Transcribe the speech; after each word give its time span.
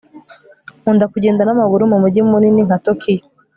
Nkunda 0.79 1.05
kugenda 1.13 1.41
namaguru 1.43 1.83
mu 1.91 1.97
mujyi 2.03 2.19
munini 2.29 2.61
nka 2.67 2.77
Tokiyo 2.85 3.23